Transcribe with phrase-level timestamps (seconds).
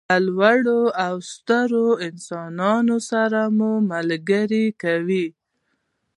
[0.09, 5.27] له لوړو او سترو انسانانو سره مو ملګري کوي.